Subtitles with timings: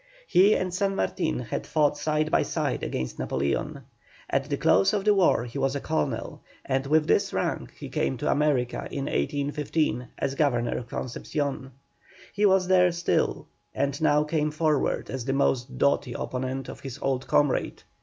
[0.25, 3.83] He and San Martin had fought side by side against Napoleon.
[4.31, 7.87] At the close of the war he was a colonel, and with this rank he
[7.87, 11.69] came to America in 1815 as Governor of Concepcion.
[12.33, 13.45] He was there still
[13.75, 17.83] and now came forward as the most doughty opponent of his old comrade.